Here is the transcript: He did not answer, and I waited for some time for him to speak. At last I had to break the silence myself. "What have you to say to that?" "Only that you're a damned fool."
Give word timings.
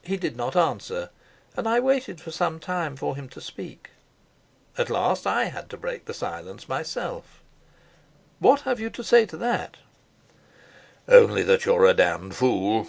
He 0.00 0.16
did 0.16 0.36
not 0.38 0.56
answer, 0.56 1.10
and 1.54 1.68
I 1.68 1.78
waited 1.78 2.18
for 2.18 2.30
some 2.30 2.58
time 2.58 2.96
for 2.96 3.14
him 3.14 3.28
to 3.28 3.42
speak. 3.42 3.90
At 4.78 4.88
last 4.88 5.26
I 5.26 5.44
had 5.50 5.68
to 5.68 5.76
break 5.76 6.06
the 6.06 6.14
silence 6.14 6.66
myself. 6.66 7.42
"What 8.38 8.62
have 8.62 8.80
you 8.80 8.88
to 8.88 9.04
say 9.04 9.26
to 9.26 9.36
that?" 9.36 9.76
"Only 11.06 11.42
that 11.42 11.66
you're 11.66 11.84
a 11.84 11.92
damned 11.92 12.34
fool." 12.36 12.88